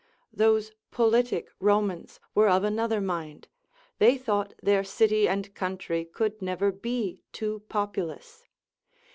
Those 0.33 0.71
politic 0.89 1.51
Romans 1.59 2.19
were 2.33 2.49
of 2.49 2.63
another 2.63 2.99
mind, 2.99 3.47
they 3.99 4.17
thought 4.17 4.55
their 4.59 4.83
city 4.83 5.27
and 5.27 5.53
country 5.53 6.05
could 6.05 6.41
never 6.41 6.71
be 6.71 7.21
too 7.31 7.59
populous. 7.69 8.47